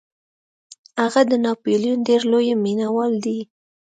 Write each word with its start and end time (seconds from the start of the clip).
هغه 1.01 1.21
د 1.31 1.33
ناپلیون 1.45 1.99
ډیر 2.07 2.21
لوی 2.31 2.49
مینوال 2.63 3.13
دی. 3.25 3.39